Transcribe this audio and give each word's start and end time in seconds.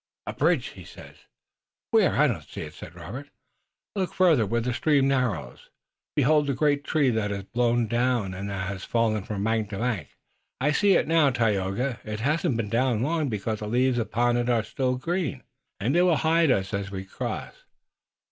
"A 0.25 0.33
bridge!" 0.33 0.69
he 0.69 0.83
said. 0.83 1.15
"Where? 1.91 2.13
I 2.17 2.25
don't 2.25 2.41
see 2.41 2.61
it," 2.61 2.73
said 2.73 2.95
Robert. 2.95 3.29
"Look 3.95 4.15
farther 4.15 4.47
where 4.47 4.59
the 4.59 4.73
stream 4.73 5.07
narrows. 5.07 5.69
Behold 6.15 6.47
the 6.47 6.55
great 6.55 6.83
tree 6.83 7.11
that 7.11 7.29
has 7.29 7.43
been 7.43 7.51
blown 7.53 7.85
down 7.87 8.33
and 8.33 8.49
that 8.49 8.67
has 8.67 8.83
fallen 8.83 9.21
from 9.23 9.43
bank 9.43 9.69
to 9.69 9.77
bank?" 9.77 10.07
"I 10.59 10.71
see 10.71 10.93
it 10.93 11.07
now, 11.07 11.29
Tayoga. 11.29 11.99
It 12.03 12.21
hasn't 12.21 12.57
been 12.57 12.69
down 12.69 13.03
long, 13.03 13.29
because 13.29 13.59
the 13.59 13.67
leaves 13.67 13.99
upon 13.99 14.37
it 14.37 14.49
are 14.49 14.65
yet 14.75 15.01
green." 15.01 15.43
"And 15.79 15.93
they 15.93 16.01
will 16.01 16.15
hide 16.15 16.49
us 16.49 16.73
as 16.73 16.89
we 16.89 17.05
cross. 17.05 17.53